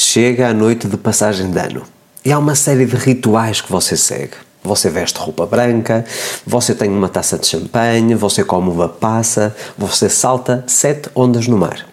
Chega 0.00 0.48
a 0.48 0.54
noite 0.54 0.86
de 0.86 0.96
passagem 0.96 1.50
de 1.50 1.58
ano 1.58 1.82
e 2.24 2.30
há 2.30 2.38
uma 2.38 2.54
série 2.54 2.86
de 2.86 2.94
rituais 2.94 3.60
que 3.60 3.68
você 3.68 3.96
segue. 3.96 4.34
Você 4.62 4.88
veste 4.88 5.18
roupa 5.18 5.44
branca, 5.44 6.04
você 6.46 6.72
tem 6.72 6.88
uma 6.88 7.08
taça 7.08 7.36
de 7.36 7.48
champanhe, 7.48 8.14
você 8.14 8.44
come 8.44 8.68
uva 8.68 8.88
passa, 8.88 9.56
você 9.76 10.08
salta 10.08 10.62
sete 10.68 11.10
ondas 11.16 11.48
no 11.48 11.58
mar. 11.58 11.84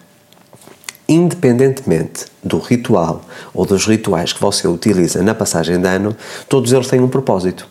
Independentemente 1.08 2.26
do 2.44 2.60
ritual 2.60 3.22
ou 3.52 3.66
dos 3.66 3.86
rituais 3.86 4.32
que 4.32 4.40
você 4.40 4.68
utiliza 4.68 5.20
na 5.20 5.34
passagem 5.34 5.80
de 5.80 5.88
ano, 5.88 6.16
todos 6.48 6.72
eles 6.72 6.86
têm 6.86 7.00
um 7.00 7.08
propósito: 7.08 7.66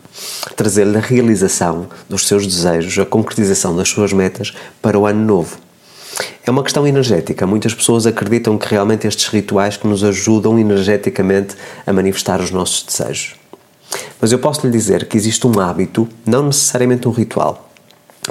trazer-lhe 0.57 0.97
a 0.97 0.99
realização 1.01 1.87
dos 2.09 2.27
seus 2.27 2.45
desejos, 2.45 2.99
a 2.99 3.05
concretização 3.05 3.73
das 3.73 3.87
suas 3.87 4.11
metas 4.11 4.53
para 4.81 4.99
o 4.99 5.07
ano 5.07 5.25
novo. 5.25 5.64
É 6.47 6.51
uma 6.51 6.61
questão 6.61 6.85
energética. 6.85 7.47
Muitas 7.47 7.73
pessoas 7.73 8.05
acreditam 8.05 8.55
que 8.55 8.67
realmente 8.67 9.07
estes 9.07 9.27
rituais 9.29 9.77
que 9.77 9.87
nos 9.87 10.03
ajudam 10.03 10.59
energeticamente 10.59 11.55
a 11.87 11.91
manifestar 11.91 12.39
os 12.39 12.51
nossos 12.51 12.83
desejos. 12.83 13.35
Mas 14.21 14.31
eu 14.31 14.37
posso 14.37 14.63
lhe 14.65 14.71
dizer 14.71 15.07
que 15.07 15.17
existe 15.17 15.47
um 15.47 15.59
hábito, 15.59 16.07
não 16.23 16.45
necessariamente 16.45 17.07
um 17.07 17.11
ritual, 17.11 17.67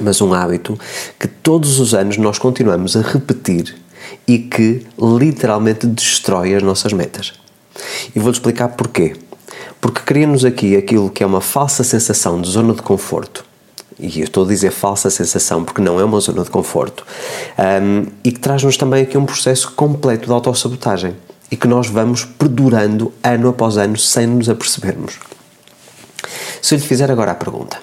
mas 0.01 0.21
um 0.21 0.33
hábito 0.33 0.79
que 1.19 1.27
todos 1.27 1.77
os 1.77 1.93
anos 1.93 2.15
nós 2.15 2.39
continuamos 2.39 2.95
a 2.95 3.01
repetir 3.01 3.75
e 4.25 4.39
que 4.39 4.87
literalmente 4.97 5.85
destrói 5.85 6.55
as 6.55 6.63
nossas 6.63 6.93
metas. 6.93 7.33
E 8.15 8.19
vou-lhe 8.19 8.37
explicar 8.37 8.69
porquê. 8.69 9.13
Porque 9.81 9.99
cria-nos 9.99 10.45
aqui 10.45 10.77
aquilo 10.77 11.09
que 11.09 11.21
é 11.21 11.27
uma 11.27 11.41
falsa 11.41 11.83
sensação 11.83 12.39
de 12.39 12.49
zona 12.49 12.73
de 12.73 12.81
conforto 12.81 13.43
e 13.99 14.19
eu 14.19 14.25
estou 14.25 14.45
a 14.45 14.47
dizer 14.47 14.71
falsa 14.71 15.09
sensação 15.09 15.63
porque 15.63 15.81
não 15.81 15.99
é 15.99 16.03
uma 16.03 16.19
zona 16.19 16.43
de 16.43 16.49
conforto, 16.49 17.05
um, 17.57 18.05
e 18.23 18.31
que 18.31 18.39
traz-nos 18.39 18.77
também 18.77 19.03
aqui 19.03 19.17
um 19.17 19.25
processo 19.25 19.71
completo 19.71 20.25
de 20.25 20.31
autossabotagem 20.31 21.15
e 21.51 21.55
que 21.55 21.67
nós 21.67 21.87
vamos 21.87 22.25
perdurando 22.25 23.13
ano 23.23 23.49
após 23.49 23.77
ano 23.77 23.97
sem 23.97 24.27
nos 24.27 24.49
apercebermos. 24.49 25.19
Se 26.61 26.75
eu 26.75 26.79
lhe 26.79 26.85
fizer 26.85 27.11
agora 27.11 27.31
a 27.31 27.35
pergunta, 27.35 27.77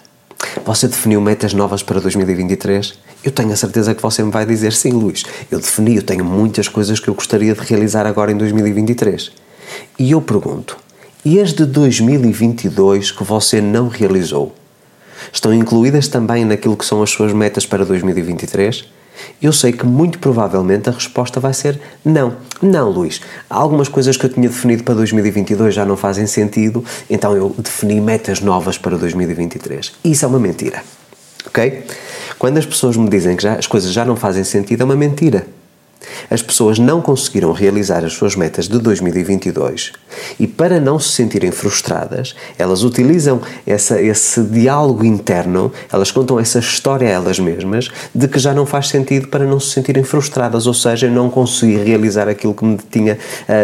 você 0.65 0.89
definiu 0.89 1.21
metas 1.21 1.55
novas 1.55 1.83
para 1.83 2.01
2023? 2.01 2.99
Eu 3.25 3.31
tenho 3.31 3.53
a 3.53 3.57
certeza 3.57 3.95
que 3.95 4.03
você 4.03 4.23
me 4.23 4.31
vai 4.31 4.45
dizer 4.45 4.73
sim, 4.73 4.91
Luís. 4.91 5.23
Eu 5.51 5.61
defini, 5.61 5.97
eu 5.97 6.03
tenho 6.03 6.25
muitas 6.25 6.69
coisas 6.69 6.99
que 6.99 7.09
eu 7.09 7.15
gostaria 7.15 7.55
de 7.55 7.61
realizar 7.61 8.07
agora 8.07 8.33
em 8.33 8.37
2023. 8.37 9.33
E 9.99 10.11
eu 10.11 10.21
pergunto, 10.21 10.77
e 11.25 11.41
as 11.41 11.53
de 11.53 11.65
2022 11.65 13.13
que 13.13 13.25
você 13.25 13.61
não 13.61 13.89
realizou? 13.89 14.53
Estão 15.33 15.53
incluídas 15.53 16.09
também 16.09 16.45
naquilo 16.45 16.77
que 16.77 16.85
são 16.85 17.03
as 17.03 17.11
suas 17.11 17.33
metas 17.33 17.67
para 17.67 17.85
2023? 17.85 18.85
Eu 19.41 19.53
sei 19.53 19.73
que 19.73 19.85
muito 19.85 20.19
provavelmente 20.19 20.89
a 20.89 20.93
resposta 20.93 21.39
vai 21.39 21.53
ser 21.53 21.81
não. 22.05 22.37
Não, 22.61 22.89
Luís. 22.89 23.21
Algumas 23.49 23.89
coisas 23.89 24.17
que 24.17 24.27
eu 24.27 24.31
tinha 24.31 24.49
definido 24.49 24.85
para 24.85 24.95
2022 24.95 25.75
já 25.75 25.85
não 25.85 25.97
fazem 25.97 26.27
sentido, 26.27 26.85
então 27.11 27.37
eu 27.37 27.55
defini 27.59 28.01
metas 28.01 28.41
novas 28.41 28.79
para 28.79 28.97
2023. 28.97 29.93
Isso 30.05 30.25
é 30.25 30.29
uma 30.29 30.39
mentira. 30.39 30.83
Ok? 31.47 31.85
Quando 32.39 32.59
as 32.59 32.67
pessoas 32.67 32.97
me 32.97 33.09
dizem 33.09 33.37
que 33.37 33.43
já, 33.43 33.55
as 33.55 33.67
coisas 33.67 33.93
já 33.93 34.05
não 34.05 34.17
fazem 34.17 34.45
sentido, 34.45 34.83
é 34.83 34.85
uma 34.85 34.97
mentira. 34.97 35.47
As 36.31 36.43
pessoas 36.43 36.79
não 36.79 37.01
conseguiram 37.01 37.53
realizar 37.53 38.05
as 38.05 38.13
suas 38.13 38.37
metas 38.37 38.69
de 38.69 38.79
2022 38.79 39.93
e, 40.39 40.47
para 40.47 40.81
não 40.81 40.99
se 40.99 41.11
sentirem 41.11 41.51
frustradas, 41.51 42.35
elas 42.59 42.83
utilizam 42.83 43.41
essa, 43.67 44.01
esse 44.01 44.43
diálogo 44.43 45.05
interno, 45.05 45.73
elas 45.93 46.11
contam 46.11 46.39
essa 46.39 46.59
história 46.59 47.09
a 47.09 47.11
elas 47.11 47.39
mesmas 47.39 47.89
de 48.15 48.29
que 48.29 48.39
já 48.39 48.55
não 48.55 48.67
faz 48.67 48.89
sentido 48.89 49.29
para 49.29 49.45
não 49.45 49.61
se 49.61 49.71
sentirem 49.71 50.05
frustradas, 50.05 50.67
ou 50.67 50.75
seja, 50.75 51.09
não 51.09 51.31
consegui 51.31 51.77
realizar 51.77 52.29
aquilo 52.29 52.55
que 52.55 52.65
me 52.65 52.79
tinha 52.91 53.19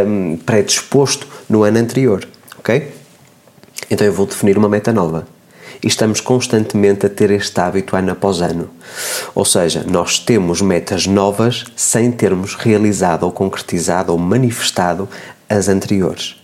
um, 0.06 0.36
predisposto 0.36 1.26
no 1.48 1.62
ano 1.62 1.78
anterior. 1.78 2.26
Ok? 2.58 2.92
Então 3.90 4.06
eu 4.06 4.12
vou 4.12 4.26
definir 4.26 4.58
uma 4.58 4.68
meta 4.68 4.92
nova 4.92 5.37
e 5.82 5.86
estamos 5.86 6.20
constantemente 6.20 7.06
a 7.06 7.08
ter 7.08 7.30
este 7.30 7.58
hábito 7.60 7.96
ano 7.96 8.12
após 8.12 8.40
ano. 8.40 8.70
Ou 9.34 9.44
seja, 9.44 9.84
nós 9.86 10.18
temos 10.18 10.60
metas 10.60 11.06
novas 11.06 11.64
sem 11.76 12.10
termos 12.10 12.54
realizado 12.54 13.24
ou 13.24 13.32
concretizado 13.32 14.12
ou 14.12 14.18
manifestado 14.18 15.08
as 15.48 15.68
anteriores. 15.68 16.36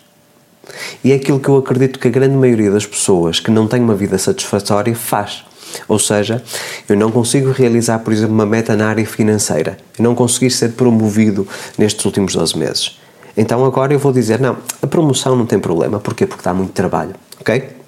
E 1.02 1.12
é 1.12 1.16
aquilo 1.16 1.40
que 1.40 1.48
eu 1.48 1.56
acredito 1.56 1.98
que 1.98 2.08
a 2.08 2.10
grande 2.10 2.36
maioria 2.36 2.70
das 2.70 2.86
pessoas 2.86 3.40
que 3.40 3.50
não 3.50 3.66
têm 3.66 3.80
uma 3.80 3.94
vida 3.94 4.16
satisfatória 4.18 4.94
faz. 4.94 5.44
Ou 5.88 5.98
seja, 5.98 6.42
eu 6.88 6.96
não 6.96 7.10
consigo 7.10 7.50
realizar, 7.50 7.98
por 7.98 8.12
exemplo, 8.12 8.34
uma 8.34 8.46
meta 8.46 8.76
na 8.76 8.88
área 8.88 9.04
financeira. 9.06 9.76
Eu 9.98 10.04
não 10.04 10.14
consegui 10.14 10.50
ser 10.50 10.70
promovido 10.70 11.46
nestes 11.76 12.04
últimos 12.04 12.34
12 12.34 12.56
meses. 12.56 12.98
Então 13.36 13.64
agora 13.64 13.92
eu 13.92 13.98
vou 13.98 14.12
dizer, 14.12 14.38
não, 14.38 14.56
a 14.80 14.86
promoção 14.86 15.36
não 15.36 15.44
tem 15.44 15.58
problema. 15.58 15.98
Porquê? 15.98 16.26
Porque 16.26 16.44
dá 16.44 16.54
muito 16.54 16.72
trabalho, 16.72 17.14
ok? 17.40 17.83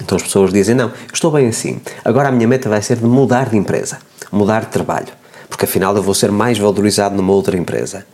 Então 0.00 0.16
as 0.16 0.22
pessoas 0.22 0.52
dizem: 0.52 0.74
Não, 0.74 0.88
eu 0.88 1.12
estou 1.12 1.30
bem 1.30 1.48
assim. 1.48 1.80
Agora 2.04 2.28
a 2.28 2.32
minha 2.32 2.48
meta 2.48 2.68
vai 2.68 2.82
ser 2.82 2.96
de 2.96 3.04
mudar 3.04 3.50
de 3.50 3.56
empresa, 3.56 3.98
mudar 4.30 4.60
de 4.60 4.68
trabalho. 4.68 5.08
Porque 5.48 5.66
afinal 5.66 5.94
eu 5.94 6.02
vou 6.02 6.14
ser 6.14 6.32
mais 6.32 6.58
valorizado 6.58 7.14
numa 7.14 7.32
outra 7.32 7.56
empresa. 7.56 8.04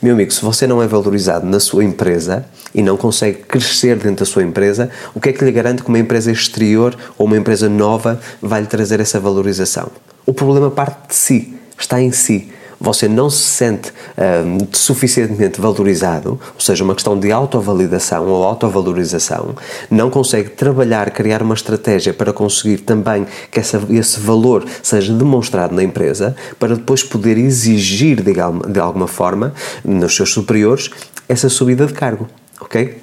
Meu 0.00 0.14
amigo, 0.14 0.30
se 0.30 0.40
você 0.40 0.66
não 0.66 0.82
é 0.82 0.86
valorizado 0.86 1.44
na 1.44 1.58
sua 1.58 1.82
empresa 1.82 2.44
e 2.72 2.82
não 2.82 2.96
consegue 2.96 3.38
crescer 3.38 3.96
dentro 3.96 4.24
da 4.24 4.30
sua 4.30 4.44
empresa, 4.44 4.90
o 5.12 5.20
que 5.20 5.30
é 5.30 5.32
que 5.32 5.44
lhe 5.44 5.50
garante 5.50 5.82
que 5.82 5.88
uma 5.88 5.98
empresa 5.98 6.30
exterior 6.30 6.96
ou 7.18 7.26
uma 7.26 7.36
empresa 7.36 7.68
nova 7.68 8.20
vai 8.40 8.60
lhe 8.60 8.66
trazer 8.68 9.00
essa 9.00 9.18
valorização? 9.18 9.88
O 10.24 10.32
problema 10.32 10.70
parte 10.70 11.08
de 11.08 11.16
si, 11.16 11.54
está 11.76 12.00
em 12.00 12.12
si 12.12 12.52
você 12.80 13.08
não 13.08 13.30
se 13.30 13.42
sente 13.42 13.92
um, 14.18 14.66
suficientemente 14.72 15.60
valorizado, 15.60 16.40
ou 16.54 16.60
seja, 16.60 16.84
uma 16.84 16.94
questão 16.94 17.18
de 17.18 17.30
autovalidação 17.32 18.26
ou 18.28 18.44
autovalorização, 18.44 19.54
não 19.90 20.10
consegue 20.10 20.50
trabalhar, 20.50 21.10
criar 21.10 21.42
uma 21.42 21.54
estratégia 21.54 22.12
para 22.12 22.32
conseguir 22.32 22.78
também 22.78 23.26
que 23.50 23.58
essa, 23.58 23.82
esse 23.90 24.20
valor 24.20 24.64
seja 24.82 25.12
demonstrado 25.12 25.74
na 25.74 25.82
empresa, 25.82 26.36
para 26.58 26.74
depois 26.74 27.02
poder 27.02 27.38
exigir 27.38 28.22
de, 28.22 28.32
de 28.72 28.80
alguma 28.80 29.06
forma 29.06 29.54
nos 29.84 30.14
seus 30.14 30.32
superiores 30.32 30.90
essa 31.28 31.48
subida 31.48 31.86
de 31.86 31.92
cargo, 31.92 32.28
ok? 32.60 33.02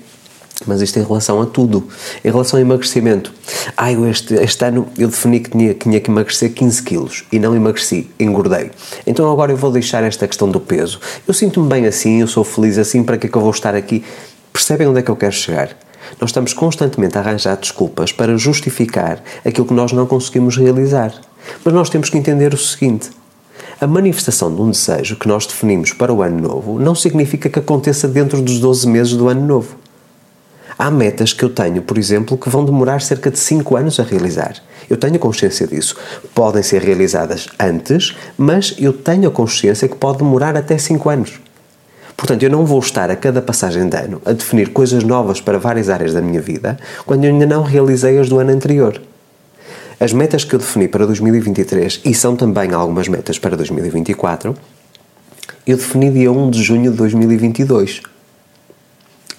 Mas 0.65 0.81
isto 0.81 0.99
em 0.99 1.03
relação 1.03 1.41
a 1.41 1.45
tudo. 1.45 1.87
Em 2.23 2.29
relação 2.29 2.59
ao 2.59 2.65
emagrecimento. 2.65 3.33
Ah, 3.75 3.91
eu 3.91 4.07
este, 4.07 4.33
este 4.35 4.63
ano 4.65 4.87
eu 4.97 5.07
defini 5.07 5.39
que 5.39 5.49
tinha, 5.49 5.73
que 5.73 5.83
tinha 5.89 5.99
que 5.99 6.09
emagrecer 6.09 6.53
15 6.53 6.83
quilos 6.83 7.23
e 7.31 7.39
não 7.39 7.55
emagreci, 7.55 8.09
engordei. 8.19 8.71
Então 9.05 9.31
agora 9.31 9.51
eu 9.51 9.57
vou 9.57 9.71
deixar 9.71 10.03
esta 10.03 10.27
questão 10.27 10.49
do 10.49 10.59
peso. 10.59 10.99
Eu 11.27 11.33
sinto-me 11.33 11.67
bem 11.67 11.85
assim, 11.85 12.21
eu 12.21 12.27
sou 12.27 12.43
feliz 12.43 12.77
assim, 12.77 13.03
para 13.03 13.17
que 13.17 13.27
é 13.27 13.29
que 13.29 13.35
eu 13.35 13.41
vou 13.41 13.51
estar 13.51 13.75
aqui? 13.75 14.03
Percebem 14.53 14.87
onde 14.87 14.99
é 14.99 15.01
que 15.01 15.09
eu 15.09 15.15
quero 15.15 15.33
chegar? 15.33 15.69
Nós 16.19 16.29
estamos 16.29 16.53
constantemente 16.53 17.17
a 17.17 17.21
arranjar 17.21 17.57
desculpas 17.57 18.11
para 18.11 18.37
justificar 18.37 19.23
aquilo 19.45 19.67
que 19.67 19.73
nós 19.73 19.91
não 19.91 20.05
conseguimos 20.05 20.57
realizar. 20.57 21.13
Mas 21.63 21.73
nós 21.73 21.89
temos 21.89 22.09
que 22.09 22.17
entender 22.17 22.53
o 22.53 22.57
seguinte: 22.57 23.09
a 23.79 23.87
manifestação 23.87 24.53
de 24.53 24.61
um 24.61 24.69
desejo 24.69 25.15
que 25.15 25.27
nós 25.27 25.45
definimos 25.45 25.93
para 25.93 26.13
o 26.13 26.21
ano 26.21 26.39
novo 26.39 26.79
não 26.79 26.93
significa 26.93 27.49
que 27.49 27.59
aconteça 27.59 28.07
dentro 28.07 28.41
dos 28.41 28.59
12 28.59 28.87
meses 28.87 29.13
do 29.13 29.27
ano 29.27 29.45
novo. 29.45 29.75
Há 30.81 30.89
metas 30.89 31.31
que 31.31 31.45
eu 31.45 31.49
tenho, 31.51 31.83
por 31.83 31.95
exemplo, 31.95 32.35
que 32.35 32.49
vão 32.49 32.65
demorar 32.65 33.01
cerca 33.01 33.29
de 33.29 33.37
5 33.37 33.77
anos 33.77 33.99
a 33.99 34.03
realizar. 34.03 34.55
Eu 34.89 34.97
tenho 34.97 35.19
consciência 35.19 35.67
disso. 35.67 35.95
Podem 36.33 36.63
ser 36.63 36.81
realizadas 36.81 37.47
antes, 37.59 38.15
mas 38.35 38.73
eu 38.79 38.91
tenho 38.91 39.29
a 39.29 39.31
consciência 39.31 39.87
que 39.87 39.95
pode 39.95 40.17
demorar 40.17 40.57
até 40.57 40.79
5 40.79 41.07
anos. 41.07 41.39
Portanto, 42.17 42.41
eu 42.41 42.49
não 42.49 42.65
vou 42.65 42.79
estar 42.79 43.11
a 43.11 43.15
cada 43.15 43.43
passagem 43.43 43.87
de 43.87 43.95
ano 43.95 44.23
a 44.25 44.31
definir 44.31 44.69
coisas 44.69 45.03
novas 45.03 45.39
para 45.39 45.59
várias 45.59 45.87
áreas 45.87 46.15
da 46.15 46.21
minha 46.21 46.41
vida 46.41 46.79
quando 47.05 47.25
eu 47.25 47.31
ainda 47.31 47.45
não 47.45 47.61
realizei 47.61 48.17
as 48.17 48.27
do 48.27 48.39
ano 48.39 48.49
anterior. 48.49 48.99
As 49.99 50.11
metas 50.11 50.43
que 50.43 50.55
eu 50.55 50.59
defini 50.59 50.87
para 50.87 51.05
2023, 51.05 52.01
e 52.03 52.15
são 52.15 52.35
também 52.35 52.73
algumas 52.73 53.07
metas 53.07 53.37
para 53.37 53.55
2024, 53.55 54.55
eu 55.67 55.77
defini 55.77 56.09
dia 56.09 56.31
1 56.31 56.49
de 56.49 56.63
junho 56.63 56.89
de 56.89 56.97
2022 56.97 58.01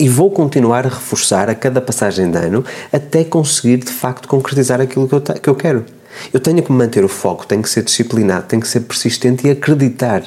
e 0.03 0.09
vou 0.09 0.33
continuar 0.33 0.85
a 0.85 0.89
reforçar 0.89 1.49
a 1.49 1.55
cada 1.55 1.81
passagem 1.81 2.29
de 2.29 2.37
ano 2.37 2.65
até 2.93 3.23
conseguir 3.23 3.77
de 3.77 3.93
facto 3.93 4.27
concretizar 4.27 4.81
aquilo 4.81 5.07
que 5.07 5.15
eu, 5.15 5.21
que 5.21 5.49
eu 5.49 5.55
quero. 5.55 5.85
Eu 6.33 6.41
tenho 6.41 6.61
que 6.61 6.73
manter 6.73 7.05
o 7.05 7.09
foco, 7.09 7.47
tenho 7.47 7.63
que 7.63 7.71
ser 7.71 7.85
disciplinado, 7.85 8.47
tenho 8.49 8.61
que 8.61 8.67
ser 8.67 8.81
persistente 8.81 9.47
e 9.47 9.51
acreditar. 9.53 10.25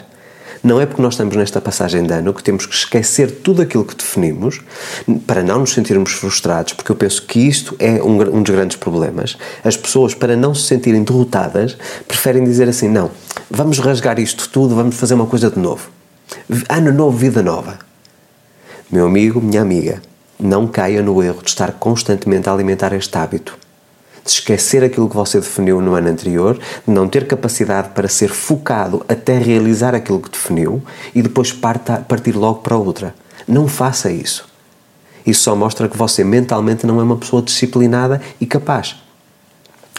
Não 0.64 0.80
é 0.80 0.86
porque 0.86 1.02
nós 1.02 1.16
estamos 1.16 1.36
nesta 1.36 1.60
passagem 1.60 2.04
de 2.04 2.14
ano 2.14 2.34
que 2.34 2.42
temos 2.42 2.66
que 2.66 2.74
esquecer 2.74 3.30
tudo 3.30 3.62
aquilo 3.62 3.84
que 3.84 3.98
definimos 3.98 4.62
para 5.28 5.44
não 5.44 5.60
nos 5.60 5.74
sentirmos 5.74 6.14
frustrados, 6.14 6.72
porque 6.72 6.94
eu 6.94 6.96
penso 6.96 7.24
que 7.24 7.40
isto 7.40 7.76
é 7.78 8.02
um, 8.02 8.14
um 8.34 8.44
dos 8.44 8.56
grandes 8.56 8.78
problemas. 8.78 9.38
As 9.62 9.76
pessoas, 9.76 10.14
para 10.14 10.38
não 10.38 10.56
se 10.56 10.68
sentirem 10.68 11.04
derrotadas, 11.04 11.78
preferem 12.08 12.46
dizer 12.46 12.70
assim: 12.70 12.88
não, 12.88 13.12
vamos 13.52 13.80
rasgar 13.80 14.20
isto 14.20 14.48
tudo, 14.48 14.74
vamos 14.74 14.96
fazer 14.96 15.16
uma 15.16 15.28
coisa 15.28 15.52
de 15.52 15.60
novo. 15.60 15.90
Ano 16.70 16.94
novo, 16.94 17.18
vida 17.18 17.44
nova. 17.44 17.78
Meu 18.92 19.08
amigo, 19.08 19.42
minha 19.42 19.64
amiga, 19.64 20.00
não 20.40 20.68
caia 20.68 21.02
no 21.02 21.22
erro 21.24 21.42
de 21.42 21.50
estar 21.50 21.72
constantemente 21.72 22.48
a 22.48 22.54
alimentar 22.54 22.94
este 22.94 23.18
hábito. 23.18 23.58
De 24.24 24.30
esquecer 24.30 24.84
aquilo 24.84 25.10
que 25.10 25.16
você 25.16 25.40
definiu 25.40 25.82
no 25.82 25.96
ano 25.96 26.08
anterior, 26.08 26.56
de 26.56 26.94
não 26.94 27.08
ter 27.08 27.26
capacidade 27.26 27.90
para 27.90 28.08
ser 28.08 28.30
focado 28.30 29.04
até 29.10 29.40
realizar 29.40 29.96
aquilo 29.96 30.22
que 30.22 30.30
definiu 30.30 30.84
e 31.16 31.22
depois 31.24 31.52
parta, 31.52 31.98
partir 31.98 32.34
logo 32.34 32.60
para 32.60 32.78
outra. 32.78 33.16
Não 33.48 33.68
faça 33.68 34.12
isso. 34.12 34.48
Isso 35.26 35.42
só 35.42 35.56
mostra 35.56 35.90
que 35.90 35.98
você 35.98 36.24
mentalmente 36.24 36.86
não 36.86 37.00
é 37.00 37.04
uma 37.04 37.18
pessoa 37.18 37.42
disciplinada 37.42 38.22
e 38.40 38.46
capaz. 38.46 38.96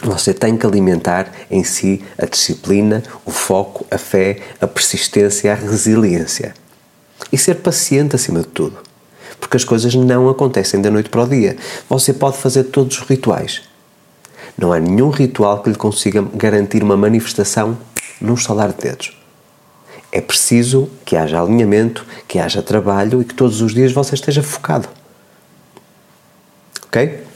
Você 0.01 0.33
tem 0.33 0.55
que 0.55 0.65
alimentar 0.65 1.29
em 1.51 1.65
si 1.65 2.05
a 2.17 2.25
disciplina, 2.25 3.03
o 3.25 3.31
foco, 3.31 3.85
a 3.91 3.97
fé, 3.97 4.39
a 4.61 4.67
persistência, 4.67 5.51
a 5.51 5.55
resiliência. 5.55 6.53
E 7.31 7.37
ser 7.37 7.55
paciente 7.55 8.15
acima 8.15 8.39
de 8.39 8.47
tudo. 8.47 8.77
Porque 9.39 9.57
as 9.57 9.63
coisas 9.63 9.93
não 9.95 10.29
acontecem 10.29 10.81
da 10.81 10.89
noite 10.89 11.09
para 11.09 11.23
o 11.23 11.27
dia. 11.27 11.57
Você 11.89 12.13
pode 12.13 12.37
fazer 12.37 12.65
todos 12.65 12.97
os 12.97 13.07
rituais. 13.07 13.61
Não 14.57 14.73
há 14.73 14.79
nenhum 14.79 15.09
ritual 15.09 15.61
que 15.61 15.69
lhe 15.69 15.75
consiga 15.75 16.21
garantir 16.33 16.81
uma 16.81 16.97
manifestação 16.97 17.77
num 18.19 18.33
estalar 18.33 18.71
de 18.71 18.81
dedos. 18.81 19.17
É 20.11 20.21
preciso 20.21 20.89
que 21.05 21.15
haja 21.15 21.41
alinhamento, 21.41 22.05
que 22.27 22.39
haja 22.39 22.61
trabalho 22.61 23.21
e 23.21 23.25
que 23.25 23.33
todos 23.33 23.61
os 23.61 23.73
dias 23.73 23.91
você 23.91 24.15
esteja 24.15 24.41
focado. 24.41 24.87
Ok? 26.87 27.26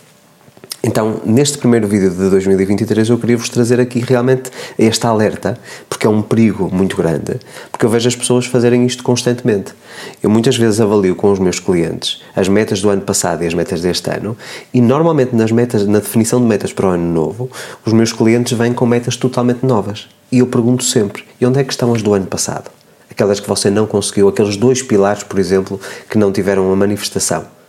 Então, 0.83 1.21
neste 1.23 1.59
primeiro 1.59 1.87
vídeo 1.87 2.09
de 2.09 2.27
2023, 2.27 3.09
eu 3.09 3.17
queria 3.19 3.37
vos 3.37 3.49
trazer 3.49 3.79
aqui 3.79 3.99
realmente 3.99 4.49
este 4.79 5.05
alerta, 5.05 5.55
porque 5.87 6.07
é 6.07 6.09
um 6.09 6.23
perigo 6.23 6.71
muito 6.73 6.97
grande, 6.97 7.39
porque 7.71 7.85
eu 7.85 7.89
vejo 7.89 8.07
as 8.07 8.15
pessoas 8.15 8.47
fazerem 8.47 8.83
isto 8.83 9.03
constantemente. 9.03 9.75
Eu 10.23 10.29
muitas 10.31 10.57
vezes 10.57 10.81
avalio 10.81 11.15
com 11.15 11.31
os 11.31 11.37
meus 11.37 11.59
clientes 11.59 12.23
as 12.35 12.47
metas 12.47 12.81
do 12.81 12.89
ano 12.89 13.03
passado 13.03 13.43
e 13.43 13.47
as 13.47 13.53
metas 13.53 13.81
deste 13.81 14.09
ano, 14.09 14.35
e 14.73 14.81
normalmente 14.81 15.35
nas 15.35 15.51
metas, 15.51 15.85
na 15.85 15.99
definição 15.99 16.41
de 16.41 16.47
metas 16.47 16.73
para 16.73 16.87
o 16.87 16.89
ano 16.89 17.13
novo, 17.13 17.51
os 17.85 17.93
meus 17.93 18.11
clientes 18.11 18.57
vêm 18.57 18.73
com 18.73 18.87
metas 18.87 19.15
totalmente 19.15 19.63
novas. 19.63 20.09
E 20.31 20.39
eu 20.39 20.47
pergunto 20.47 20.83
sempre: 20.83 21.23
e 21.39 21.45
onde 21.45 21.59
é 21.59 21.63
que 21.63 21.71
estão 21.71 21.93
as 21.93 22.01
do 22.01 22.11
ano 22.11 22.25
passado? 22.25 22.71
Aquelas 23.07 23.39
que 23.39 23.47
você 23.47 23.69
não 23.69 23.85
conseguiu, 23.85 24.27
aqueles 24.27 24.57
dois 24.57 24.81
pilares, 24.81 25.21
por 25.21 25.37
exemplo, 25.37 25.79
que 26.09 26.17
não 26.17 26.31
tiveram 26.31 26.65
uma 26.65 26.75
manifestação. 26.75 27.60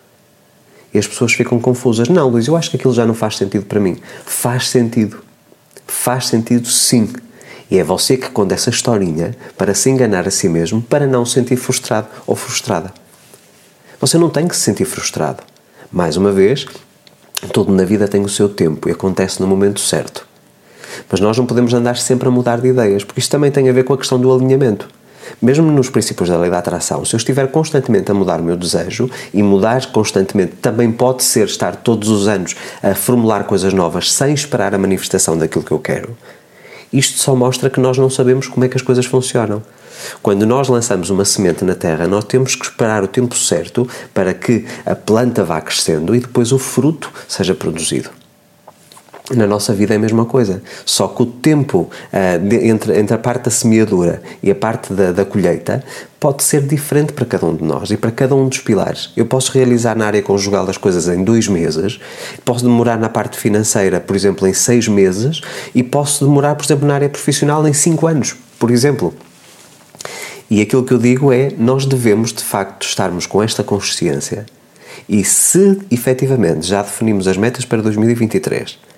E 0.92 0.98
as 0.98 1.06
pessoas 1.06 1.32
ficam 1.32 1.58
confusas. 1.58 2.08
Não, 2.08 2.28
Luís, 2.28 2.46
eu 2.46 2.56
acho 2.56 2.70
que 2.70 2.76
aquilo 2.76 2.92
já 2.92 3.06
não 3.06 3.14
faz 3.14 3.36
sentido 3.36 3.64
para 3.64 3.80
mim. 3.80 3.96
Faz 4.26 4.68
sentido. 4.68 5.18
Faz 5.86 6.26
sentido 6.26 6.68
sim. 6.68 7.08
E 7.70 7.78
é 7.78 7.84
você 7.84 8.18
que 8.18 8.28
conta 8.28 8.54
essa 8.54 8.68
historinha 8.68 9.34
para 9.56 9.74
se 9.74 9.88
enganar 9.88 10.28
a 10.28 10.30
si 10.30 10.48
mesmo, 10.48 10.82
para 10.82 11.06
não 11.06 11.24
se 11.24 11.34
sentir 11.34 11.56
frustrado 11.56 12.08
ou 12.26 12.36
frustrada. 12.36 12.92
Você 13.98 14.18
não 14.18 14.28
tem 14.28 14.46
que 14.46 14.54
se 14.54 14.62
sentir 14.62 14.84
frustrado. 14.84 15.42
Mais 15.90 16.16
uma 16.16 16.32
vez, 16.32 16.66
tudo 17.52 17.72
na 17.72 17.84
vida 17.84 18.06
tem 18.06 18.22
o 18.22 18.28
seu 18.28 18.48
tempo 18.48 18.88
e 18.88 18.92
acontece 18.92 19.40
no 19.40 19.46
momento 19.46 19.80
certo. 19.80 20.26
Mas 21.10 21.20
nós 21.20 21.38
não 21.38 21.46
podemos 21.46 21.72
andar 21.72 21.96
sempre 21.96 22.28
a 22.28 22.30
mudar 22.30 22.60
de 22.60 22.68
ideias, 22.68 23.04
porque 23.04 23.20
isto 23.20 23.30
também 23.30 23.50
tem 23.50 23.68
a 23.68 23.72
ver 23.72 23.84
com 23.84 23.94
a 23.94 23.98
questão 23.98 24.20
do 24.20 24.32
alinhamento. 24.32 24.88
Mesmo 25.40 25.70
nos 25.70 25.90
princípios 25.90 26.28
da 26.28 26.38
lei 26.38 26.50
da 26.50 26.58
atração, 26.58 27.04
se 27.04 27.14
eu 27.14 27.18
estiver 27.18 27.48
constantemente 27.48 28.10
a 28.10 28.14
mudar 28.14 28.40
o 28.40 28.44
meu 28.44 28.56
desejo, 28.56 29.10
e 29.32 29.42
mudar 29.42 29.86
constantemente 29.86 30.54
também 30.56 30.90
pode 30.90 31.22
ser 31.24 31.46
estar 31.46 31.76
todos 31.76 32.08
os 32.08 32.28
anos 32.28 32.54
a 32.82 32.94
formular 32.94 33.44
coisas 33.44 33.72
novas 33.72 34.12
sem 34.12 34.34
esperar 34.34 34.74
a 34.74 34.78
manifestação 34.78 35.36
daquilo 35.36 35.64
que 35.64 35.72
eu 35.72 35.78
quero, 35.78 36.16
isto 36.92 37.18
só 37.18 37.34
mostra 37.34 37.70
que 37.70 37.80
nós 37.80 37.96
não 37.96 38.10
sabemos 38.10 38.46
como 38.46 38.66
é 38.66 38.68
que 38.68 38.76
as 38.76 38.82
coisas 38.82 39.06
funcionam. 39.06 39.62
Quando 40.20 40.44
nós 40.44 40.68
lançamos 40.68 41.08
uma 41.08 41.24
semente 41.24 41.64
na 41.64 41.74
terra, 41.74 42.06
nós 42.06 42.24
temos 42.24 42.54
que 42.54 42.64
esperar 42.66 43.02
o 43.02 43.08
tempo 43.08 43.34
certo 43.34 43.88
para 44.12 44.34
que 44.34 44.66
a 44.84 44.94
planta 44.94 45.42
vá 45.42 45.60
crescendo 45.60 46.14
e 46.14 46.20
depois 46.20 46.52
o 46.52 46.58
fruto 46.58 47.10
seja 47.26 47.54
produzido. 47.54 48.21
Na 49.34 49.46
nossa 49.46 49.72
vida 49.72 49.94
é 49.94 49.96
a 49.96 50.00
mesma 50.00 50.26
coisa, 50.26 50.62
só 50.84 51.08
que 51.08 51.22
o 51.22 51.26
tempo 51.26 51.88
uh, 52.12 52.48
de, 52.48 52.68
entre, 52.68 52.98
entre 52.98 53.14
a 53.14 53.18
parte 53.18 53.44
da 53.44 53.50
semeadura 53.50 54.22
e 54.42 54.50
a 54.50 54.54
parte 54.54 54.92
da, 54.92 55.10
da 55.10 55.24
colheita 55.24 55.82
pode 56.20 56.42
ser 56.42 56.62
diferente 56.62 57.14
para 57.14 57.24
cada 57.24 57.46
um 57.46 57.56
de 57.56 57.64
nós 57.64 57.90
e 57.90 57.96
para 57.96 58.10
cada 58.10 58.34
um 58.34 58.46
dos 58.46 58.58
pilares. 58.58 59.10
Eu 59.16 59.24
posso 59.24 59.50
realizar 59.52 59.96
na 59.96 60.06
área 60.06 60.20
conjugal 60.20 60.68
as 60.68 60.76
coisas 60.76 61.08
em 61.08 61.24
dois 61.24 61.48
meses, 61.48 61.98
posso 62.44 62.64
demorar 62.64 62.98
na 62.98 63.08
parte 63.08 63.38
financeira, 63.38 64.00
por 64.00 64.14
exemplo, 64.14 64.46
em 64.46 64.52
seis 64.52 64.86
meses, 64.86 65.40
e 65.74 65.82
posso 65.82 66.26
demorar, 66.26 66.54
por 66.54 66.64
exemplo, 66.64 66.86
na 66.86 66.94
área 66.94 67.08
profissional 67.08 67.66
em 67.66 67.72
cinco 67.72 68.06
anos, 68.06 68.36
por 68.58 68.70
exemplo. 68.70 69.14
E 70.50 70.60
aquilo 70.60 70.84
que 70.84 70.92
eu 70.92 70.98
digo 70.98 71.32
é: 71.32 71.50
nós 71.56 71.86
devemos 71.86 72.32
de 72.34 72.44
facto 72.44 72.84
estarmos 72.84 73.26
com 73.26 73.42
esta 73.42 73.64
consciência 73.64 74.44
e 75.08 75.24
se 75.24 75.80
efetivamente 75.90 76.66
já 76.66 76.82
definimos 76.82 77.26
as 77.26 77.38
metas 77.38 77.64
para 77.64 77.80
2023 77.80 78.91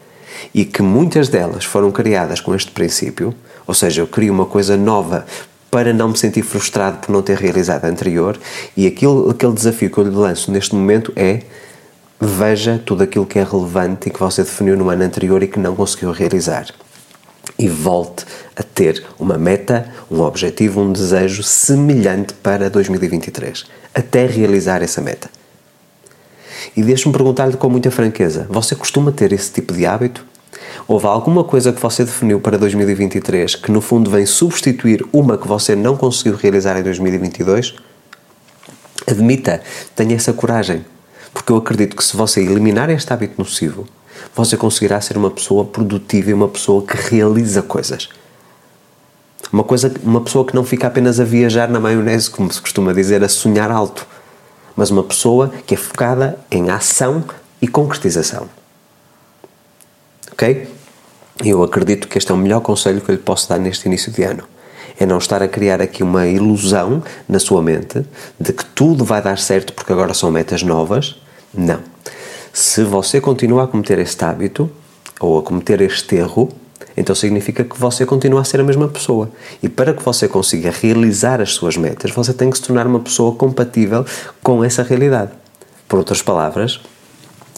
e 0.52 0.64
que 0.64 0.82
muitas 0.82 1.28
delas 1.28 1.64
foram 1.64 1.90
criadas 1.90 2.40
com 2.40 2.54
este 2.54 2.70
princípio, 2.70 3.34
ou 3.66 3.74
seja, 3.74 4.02
eu 4.02 4.06
crio 4.06 4.32
uma 4.32 4.46
coisa 4.46 4.76
nova 4.76 5.24
para 5.70 5.92
não 5.92 6.10
me 6.10 6.16
sentir 6.16 6.42
frustrado 6.42 6.98
por 6.98 7.12
não 7.12 7.22
ter 7.22 7.36
realizado 7.36 7.84
a 7.84 7.88
anterior, 7.88 8.38
e 8.76 8.86
aquilo, 8.86 9.30
aquele 9.30 9.52
desafio 9.52 9.90
que 9.90 9.98
eu 9.98 10.04
lhe 10.04 10.14
lanço 10.14 10.52
neste 10.52 10.74
momento 10.74 11.12
é 11.16 11.40
veja 12.20 12.80
tudo 12.84 13.02
aquilo 13.02 13.26
que 13.26 13.38
é 13.38 13.44
relevante 13.44 14.08
e 14.08 14.12
que 14.12 14.20
você 14.20 14.42
definiu 14.42 14.76
no 14.76 14.88
ano 14.88 15.02
anterior 15.02 15.42
e 15.42 15.48
que 15.48 15.58
não 15.58 15.74
conseguiu 15.74 16.10
realizar. 16.12 16.66
E 17.58 17.68
volte 17.68 18.24
a 18.56 18.62
ter 18.62 19.04
uma 19.18 19.36
meta, 19.36 19.92
um 20.10 20.20
objetivo, 20.20 20.80
um 20.80 20.92
desejo 20.92 21.42
semelhante 21.42 22.34
para 22.34 22.70
2023, 22.70 23.64
até 23.94 24.26
realizar 24.26 24.82
essa 24.82 25.00
meta. 25.00 25.28
E 26.76 26.82
deixe-me 26.82 27.12
perguntar-lhe 27.12 27.56
com 27.56 27.68
muita 27.68 27.90
franqueza: 27.90 28.46
você 28.48 28.74
costuma 28.74 29.12
ter 29.12 29.32
esse 29.32 29.52
tipo 29.52 29.74
de 29.74 29.84
hábito? 29.84 30.24
Houve 30.86 31.06
alguma 31.06 31.44
coisa 31.44 31.72
que 31.72 31.80
você 31.80 32.04
definiu 32.04 32.40
para 32.40 32.58
2023 32.58 33.56
que 33.56 33.70
no 33.70 33.80
fundo 33.80 34.10
vem 34.10 34.26
substituir 34.26 35.04
uma 35.12 35.38
que 35.38 35.48
você 35.48 35.74
não 35.74 35.96
conseguiu 35.96 36.36
realizar 36.36 36.78
em 36.78 36.82
2022? 36.82 37.74
Admita, 39.06 39.62
tenha 39.94 40.16
essa 40.16 40.32
coragem, 40.32 40.84
porque 41.32 41.52
eu 41.52 41.56
acredito 41.56 41.96
que 41.96 42.04
se 42.04 42.16
você 42.16 42.40
eliminar 42.40 42.88
este 42.90 43.12
hábito 43.12 43.34
nocivo, 43.38 43.86
você 44.34 44.56
conseguirá 44.56 45.00
ser 45.00 45.16
uma 45.16 45.30
pessoa 45.30 45.64
produtiva 45.64 46.30
e 46.30 46.34
uma 46.34 46.48
pessoa 46.48 46.84
que 46.84 46.96
realiza 46.96 47.62
coisas. 47.62 48.08
Uma, 49.52 49.62
coisa, 49.62 49.92
uma 50.02 50.20
pessoa 50.20 50.44
que 50.44 50.54
não 50.54 50.64
fica 50.64 50.86
apenas 50.86 51.20
a 51.20 51.24
viajar 51.24 51.68
na 51.68 51.78
maionese, 51.78 52.30
como 52.30 52.52
se 52.52 52.60
costuma 52.60 52.92
dizer, 52.92 53.22
a 53.22 53.28
sonhar 53.28 53.70
alto, 53.70 54.06
mas 54.74 54.90
uma 54.90 55.02
pessoa 55.02 55.52
que 55.66 55.74
é 55.74 55.76
focada 55.76 56.38
em 56.50 56.70
ação 56.70 57.24
e 57.60 57.68
concretização. 57.68 58.48
Ok? 60.34 60.68
Eu 61.44 61.62
acredito 61.62 62.08
que 62.08 62.18
este 62.18 62.32
é 62.32 62.34
o 62.34 62.36
melhor 62.36 62.60
conselho 62.60 63.00
que 63.00 63.08
eu 63.08 63.14
lhe 63.14 63.20
posso 63.20 63.48
dar 63.48 63.58
neste 63.58 63.86
início 63.86 64.10
de 64.10 64.24
ano. 64.24 64.42
É 64.98 65.06
não 65.06 65.18
estar 65.18 65.42
a 65.42 65.48
criar 65.48 65.80
aqui 65.80 66.02
uma 66.02 66.26
ilusão 66.26 67.02
na 67.28 67.38
sua 67.38 67.62
mente 67.62 68.04
de 68.38 68.52
que 68.52 68.64
tudo 68.64 69.04
vai 69.04 69.22
dar 69.22 69.38
certo 69.38 69.72
porque 69.72 69.92
agora 69.92 70.12
são 70.12 70.32
metas 70.32 70.64
novas. 70.64 71.20
Não. 71.52 71.78
Se 72.52 72.82
você 72.82 73.20
continua 73.20 73.64
a 73.64 73.66
cometer 73.68 73.98
este 74.00 74.24
hábito 74.24 74.68
ou 75.20 75.38
a 75.38 75.42
cometer 75.42 75.80
este 75.80 76.16
erro, 76.16 76.48
então 76.96 77.14
significa 77.14 77.62
que 77.62 77.78
você 77.78 78.04
continua 78.04 78.40
a 78.40 78.44
ser 78.44 78.58
a 78.58 78.64
mesma 78.64 78.88
pessoa. 78.88 79.30
E 79.62 79.68
para 79.68 79.94
que 79.94 80.02
você 80.02 80.26
consiga 80.26 80.72
realizar 80.72 81.40
as 81.40 81.52
suas 81.52 81.76
metas, 81.76 82.10
você 82.10 82.32
tem 82.32 82.50
que 82.50 82.58
se 82.58 82.64
tornar 82.64 82.88
uma 82.88 83.00
pessoa 83.00 83.34
compatível 83.36 84.04
com 84.42 84.64
essa 84.64 84.82
realidade. 84.82 85.30
Por 85.88 85.98
outras 85.98 86.22
palavras, 86.22 86.80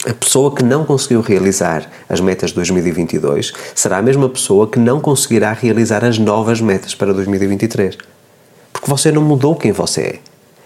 a 0.08 0.14
pessoa 0.14 0.54
que 0.54 0.62
não 0.62 0.84
conseguiu 0.84 1.20
realizar 1.20 1.90
as 2.08 2.20
metas 2.20 2.50
de 2.50 2.56
2022 2.56 3.52
será 3.74 3.98
a 3.98 4.02
mesma 4.02 4.28
pessoa 4.28 4.68
que 4.68 4.78
não 4.78 5.00
conseguirá 5.00 5.52
realizar 5.52 6.04
as 6.04 6.16
novas 6.16 6.60
metas 6.60 6.94
para 6.94 7.12
2023. 7.12 7.98
Porque 8.72 8.88
você 8.88 9.10
não 9.10 9.22
mudou 9.22 9.56
quem 9.56 9.72
você 9.72 10.00
é. 10.00 10.18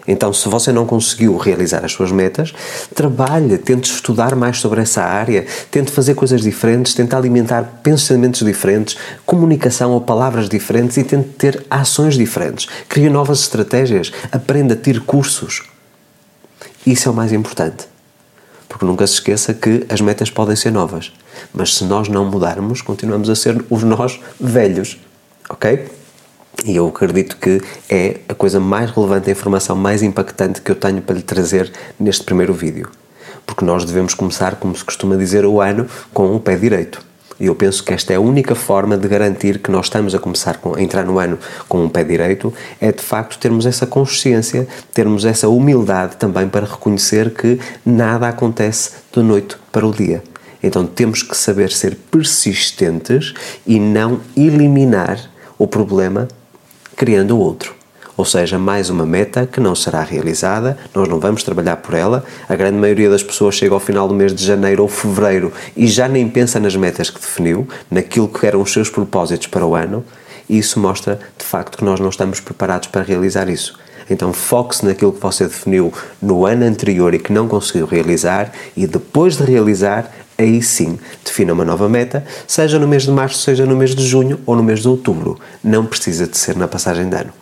Então, 0.07 0.33
se 0.33 0.47
você 0.49 0.71
não 0.71 0.85
conseguiu 0.85 1.37
realizar 1.37 1.85
as 1.85 1.91
suas 1.91 2.11
metas, 2.11 2.53
trabalhe, 2.93 3.57
tente 3.57 3.91
estudar 3.91 4.35
mais 4.35 4.59
sobre 4.59 4.81
essa 4.81 5.03
área, 5.03 5.45
tente 5.69 5.91
fazer 5.91 6.15
coisas 6.15 6.41
diferentes, 6.41 6.93
tente 6.93 7.15
alimentar 7.15 7.81
pensamentos 7.83 8.43
diferentes, 8.43 8.97
comunicação 9.25 9.91
ou 9.91 10.01
palavras 10.01 10.49
diferentes 10.49 10.97
e 10.97 11.03
tente 11.03 11.29
ter 11.29 11.65
ações 11.69 12.15
diferentes. 12.15 12.67
Crie 12.89 13.09
novas 13.09 13.41
estratégias, 13.41 14.11
aprenda 14.31 14.73
a 14.73 14.77
ter 14.77 15.01
cursos. 15.01 15.63
Isso 16.85 17.07
é 17.07 17.11
o 17.11 17.15
mais 17.15 17.31
importante. 17.31 17.90
Porque 18.81 18.89
nunca 18.89 19.05
se 19.05 19.13
esqueça 19.13 19.53
que 19.53 19.85
as 19.89 20.01
metas 20.01 20.31
podem 20.31 20.55
ser 20.55 20.71
novas, 20.71 21.13
mas 21.53 21.75
se 21.75 21.83
nós 21.83 22.09
não 22.09 22.25
mudarmos, 22.25 22.81
continuamos 22.81 23.29
a 23.29 23.35
ser 23.35 23.63
os 23.69 23.83
nós 23.83 24.19
velhos, 24.39 24.97
ok? 25.47 25.87
E 26.65 26.77
eu 26.77 26.87
acredito 26.87 27.37
que 27.37 27.61
é 27.87 28.21
a 28.27 28.33
coisa 28.33 28.59
mais 28.59 28.89
relevante, 28.89 29.29
a 29.29 29.33
informação 29.33 29.75
mais 29.75 30.01
impactante 30.01 30.61
que 30.61 30.71
eu 30.71 30.75
tenho 30.75 30.99
para 30.99 31.15
lhe 31.15 31.21
trazer 31.21 31.71
neste 31.99 32.23
primeiro 32.23 32.55
vídeo. 32.55 32.89
Porque 33.45 33.63
nós 33.63 33.85
devemos 33.85 34.15
começar, 34.15 34.55
como 34.55 34.75
se 34.75 34.83
costuma 34.83 35.15
dizer, 35.15 35.45
o 35.45 35.61
ano 35.61 35.85
com 36.11 36.35
o 36.35 36.39
pé 36.39 36.55
direito. 36.55 37.05
E 37.41 37.47
eu 37.47 37.55
penso 37.55 37.83
que 37.83 37.91
esta 37.91 38.13
é 38.13 38.17
a 38.17 38.19
única 38.19 38.53
forma 38.53 38.95
de 38.95 39.07
garantir 39.07 39.57
que 39.57 39.71
nós 39.71 39.87
estamos 39.87 40.13
a 40.13 40.19
começar 40.19 40.59
a 40.63 40.79
entrar 40.79 41.03
no 41.03 41.17
ano 41.17 41.39
com 41.67 41.83
um 41.83 41.89
pé 41.89 42.03
direito, 42.03 42.53
é 42.79 42.91
de 42.91 43.01
facto 43.01 43.39
termos 43.39 43.65
essa 43.65 43.87
consciência, 43.87 44.67
termos 44.93 45.25
essa 45.25 45.49
humildade 45.49 46.17
também 46.17 46.47
para 46.47 46.67
reconhecer 46.67 47.33
que 47.33 47.59
nada 47.83 48.27
acontece 48.27 48.91
da 49.11 49.23
noite 49.23 49.57
para 49.71 49.87
o 49.87 49.91
dia. 49.91 50.21
Então 50.61 50.85
temos 50.85 51.23
que 51.23 51.35
saber 51.35 51.71
ser 51.71 51.95
persistentes 52.11 53.33
e 53.65 53.79
não 53.79 54.21
eliminar 54.37 55.19
o 55.57 55.65
problema 55.65 56.27
criando 56.95 57.39
outro. 57.39 57.80
Ou 58.21 58.25
seja, 58.25 58.59
mais 58.59 58.87
uma 58.91 59.03
meta 59.03 59.47
que 59.47 59.59
não 59.59 59.73
será 59.73 60.03
realizada, 60.03 60.77
nós 60.93 61.09
não 61.09 61.19
vamos 61.19 61.41
trabalhar 61.41 61.77
por 61.77 61.95
ela. 61.95 62.23
A 62.47 62.55
grande 62.55 62.77
maioria 62.77 63.09
das 63.09 63.23
pessoas 63.23 63.55
chega 63.55 63.73
ao 63.73 63.79
final 63.79 64.07
do 64.07 64.13
mês 64.13 64.31
de 64.31 64.45
janeiro 64.45 64.83
ou 64.83 64.87
fevereiro 64.87 65.51
e 65.75 65.87
já 65.87 66.07
nem 66.07 66.29
pensa 66.29 66.59
nas 66.59 66.75
metas 66.75 67.09
que 67.09 67.19
definiu, 67.19 67.67
naquilo 67.89 68.27
que 68.27 68.45
eram 68.45 68.61
os 68.61 68.71
seus 68.71 68.91
propósitos 68.91 69.47
para 69.47 69.65
o 69.65 69.73
ano. 69.73 70.05
E 70.47 70.59
isso 70.59 70.79
mostra, 70.79 71.19
de 71.35 71.43
facto, 71.43 71.79
que 71.79 71.83
nós 71.83 71.99
não 71.99 72.09
estamos 72.09 72.39
preparados 72.39 72.89
para 72.89 73.01
realizar 73.01 73.49
isso. 73.49 73.79
Então 74.07 74.31
foque-se 74.31 74.85
naquilo 74.85 75.13
que 75.13 75.19
você 75.19 75.45
definiu 75.45 75.91
no 76.21 76.45
ano 76.45 76.63
anterior 76.63 77.15
e 77.15 77.19
que 77.19 77.33
não 77.33 77.47
conseguiu 77.47 77.87
realizar 77.87 78.51
e 78.77 78.85
depois 78.85 79.35
de 79.35 79.45
realizar, 79.45 80.11
aí 80.37 80.61
sim 80.61 80.99
defina 81.25 81.53
uma 81.53 81.65
nova 81.65 81.89
meta, 81.89 82.23
seja 82.45 82.77
no 82.77 82.87
mês 82.87 83.01
de 83.01 83.09
março, 83.09 83.39
seja 83.39 83.65
no 83.65 83.75
mês 83.75 83.95
de 83.95 84.05
junho 84.05 84.39
ou 84.45 84.55
no 84.55 84.61
mês 84.61 84.81
de 84.81 84.87
outubro. 84.87 85.39
Não 85.63 85.87
precisa 85.87 86.27
de 86.27 86.37
ser 86.37 86.55
na 86.55 86.67
passagem 86.67 87.09
de 87.09 87.15
ano. 87.15 87.33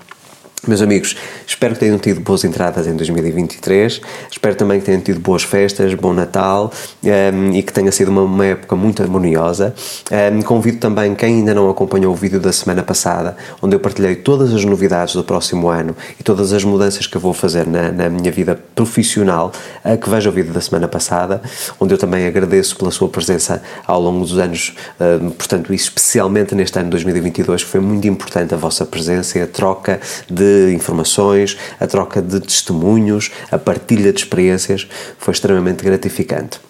Meus 0.67 0.81
amigos, 0.81 1.15
espero 1.47 1.73
que 1.73 1.79
tenham 1.79 1.97
tido 1.97 2.19
boas 2.19 2.43
entradas 2.43 2.85
em 2.85 2.93
2023, 2.93 4.01
espero 4.29 4.55
também 4.55 4.81
que 4.81 4.85
tenham 4.85 4.99
tido 4.99 5.17
boas 5.17 5.41
festas, 5.41 5.93
bom 5.93 6.11
Natal 6.11 6.69
um, 7.01 7.07
ehm, 7.07 7.53
e 7.55 7.63
que 7.63 7.71
tenha 7.71 7.89
sido 7.93 8.09
uma, 8.09 8.23
uma 8.23 8.45
época 8.45 8.75
muito 8.75 9.01
harmoniosa. 9.01 9.73
Um, 10.11 10.15
ehm, 10.15 10.41
convido 10.41 10.77
também 10.77 11.15
quem 11.15 11.35
ainda 11.35 11.53
não 11.53 11.69
acompanhou 11.69 12.11
o 12.11 12.15
vídeo 12.15 12.41
da 12.41 12.51
semana 12.51 12.83
passada, 12.83 13.37
onde 13.61 13.73
eu 13.73 13.79
partilhei 13.79 14.17
todas 14.17 14.53
as 14.53 14.65
novidades 14.65 15.15
do 15.15 15.23
próximo 15.23 15.69
ano 15.69 15.95
e 16.19 16.23
todas 16.23 16.51
as 16.51 16.65
mudanças 16.65 17.07
que 17.07 17.15
eu 17.15 17.21
vou 17.21 17.33
fazer 17.33 17.65
na, 17.65 17.89
na 17.93 18.09
minha 18.09 18.31
vida 18.31 18.59
profissional, 18.79 19.51
uh, 19.83 19.97
que 19.97 20.09
veja 20.09 20.29
o 20.29 20.31
vídeo 20.31 20.53
da 20.53 20.61
semana 20.61 20.87
passada, 20.87 21.41
onde 21.81 21.93
eu 21.93 21.97
também 21.97 22.25
agradeço 22.25 22.77
pela 22.77 22.91
sua 22.91 23.09
presença 23.09 23.61
ao 23.85 24.01
longo 24.01 24.21
dos 24.21 24.37
anos, 24.37 24.73
uh, 24.99 25.31
portanto, 25.31 25.73
especialmente 25.73 26.55
neste 26.55 26.79
ano 26.79 26.89
2022, 26.89 27.65
que 27.65 27.69
foi 27.69 27.81
muito 27.81 28.07
importante 28.07 28.53
a 28.53 28.57
vossa 28.57 28.85
presença 28.85 29.37
e 29.37 29.41
a 29.41 29.47
troca 29.47 29.99
de 30.29 30.73
informações, 30.73 31.57
a 31.77 31.87
troca 31.87 32.21
de 32.21 32.39
testemunhos, 32.39 33.31
a 33.51 33.57
partilha 33.57 34.13
de 34.13 34.19
experiências 34.19 34.87
foi 35.17 35.33
extremamente 35.33 35.83
gratificante. 35.83 36.68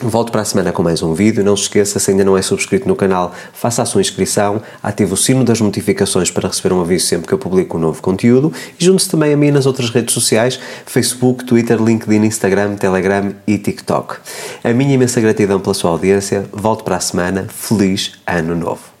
Volto 0.00 0.30
para 0.30 0.42
a 0.42 0.44
semana 0.44 0.70
com 0.70 0.80
mais 0.80 1.02
um 1.02 1.12
vídeo. 1.12 1.42
Não 1.42 1.56
se 1.56 1.64
esqueça, 1.64 1.98
se 1.98 2.12
ainda 2.12 2.24
não 2.24 2.38
é 2.38 2.42
subscrito 2.42 2.86
no 2.86 2.94
canal, 2.94 3.34
faça 3.52 3.82
a 3.82 3.84
sua 3.84 4.00
inscrição, 4.00 4.62
ative 4.80 5.12
o 5.12 5.16
sino 5.16 5.42
das 5.42 5.60
notificações 5.60 6.30
para 6.30 6.46
receber 6.46 6.72
um 6.72 6.80
aviso 6.80 7.06
sempre 7.06 7.26
que 7.26 7.34
eu 7.34 7.38
publico 7.38 7.76
um 7.76 7.80
novo 7.80 8.00
conteúdo 8.00 8.52
e 8.78 8.84
junte-se 8.84 9.10
também 9.10 9.32
a 9.32 9.36
mim 9.36 9.50
nas 9.50 9.66
outras 9.66 9.90
redes 9.90 10.14
sociais: 10.14 10.60
Facebook, 10.86 11.44
Twitter, 11.44 11.82
LinkedIn, 11.82 12.24
Instagram, 12.24 12.76
Telegram 12.76 13.34
e 13.44 13.58
TikTok. 13.58 14.18
A 14.62 14.72
minha 14.72 14.94
imensa 14.94 15.20
gratidão 15.20 15.58
pela 15.58 15.74
sua 15.74 15.90
audiência. 15.90 16.48
Volto 16.52 16.84
para 16.84 16.96
a 16.96 17.00
semana. 17.00 17.48
Feliz 17.48 18.12
Ano 18.24 18.54
Novo! 18.54 18.97